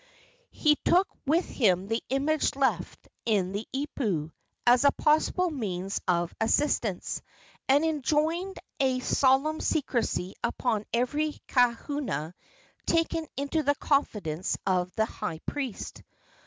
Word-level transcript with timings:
He 0.49 0.77
took 0.77 1.07
with 1.27 1.45
him 1.47 1.85
the 1.87 2.01
image 2.09 2.55
left 2.55 3.07
in 3.23 3.51
the 3.51 3.67
ipu, 3.71 4.31
as 4.65 4.83
a 4.83 4.89
possible 4.91 5.51
means 5.51 6.01
of 6.07 6.33
assistance, 6.41 7.21
and 7.69 7.85
enjoined 7.85 8.57
a 8.79 8.99
solemn 9.01 9.59
secrecy 9.59 10.33
upon 10.43 10.85
every 10.91 11.37
kahuna 11.47 12.33
taken 12.87 13.27
into 13.37 13.61
the 13.61 13.75
confidence 13.75 14.57
of 14.65 14.91
the 14.95 15.05
high 15.05 15.37
priest. 15.45 16.01